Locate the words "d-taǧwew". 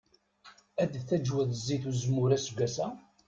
0.93-1.49